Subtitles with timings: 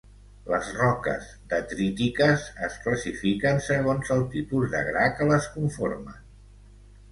[0.51, 6.21] Les roques detrítiques es classifiquen segons el tipus de gra que les conformen.